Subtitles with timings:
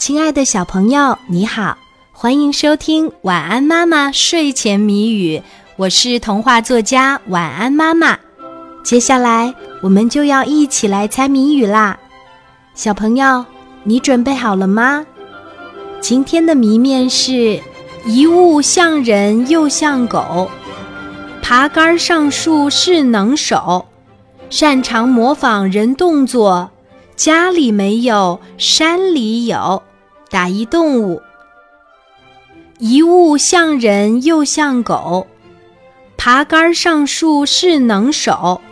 [0.00, 1.76] 亲爱的小朋友，你好，
[2.10, 5.36] 欢迎收听《晚安妈妈睡前谜语》，
[5.76, 8.18] 我是童话作家晚安妈妈。
[8.82, 11.98] 接下来我们就要一起来猜谜语啦，
[12.74, 13.44] 小朋友，
[13.84, 15.04] 你准备好了吗？
[16.00, 17.60] 今天的谜面是：
[18.06, 20.50] 一物像人又像狗，
[21.42, 23.84] 爬杆上树是能手，
[24.48, 26.70] 擅长模仿人动作，
[27.20, 29.82] 家里没有，山里有。
[30.30, 31.20] 打一动物，
[32.78, 35.26] 一物像人又像狗，
[36.16, 38.62] 爬杆上树是能手，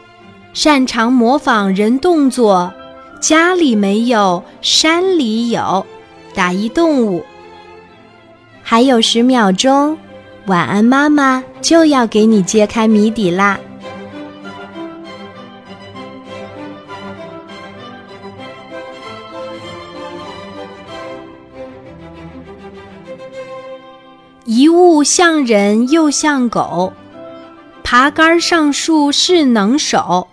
[0.54, 2.72] 擅长模仿人动作，
[3.20, 5.84] 家里没有，山里有。
[6.32, 7.22] 打一动物，
[8.62, 9.98] 还有十秒钟，
[10.46, 13.60] 晚安妈妈就要给你揭开谜底啦。
[24.50, 26.94] 一物像人又像狗，
[27.84, 30.26] 爬杆上树是能手，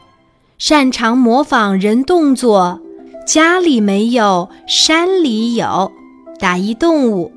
[0.58, 2.80] 擅长模仿人动作，
[3.28, 5.92] 家里没有，山里有。
[6.40, 7.34] 打一动物，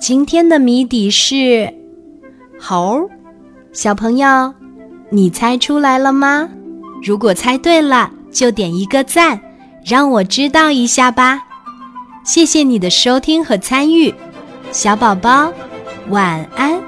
[0.00, 1.72] 今天的谜底是
[2.58, 3.08] 猴。
[3.72, 4.52] 小朋友，
[5.10, 6.48] 你猜出来了吗？
[7.04, 9.40] 如果猜对了，就点一个赞，
[9.84, 11.44] 让我知道一下吧。
[12.24, 14.12] 谢谢你的收听和参与，
[14.72, 15.52] 小宝宝。
[16.08, 16.85] 晚安。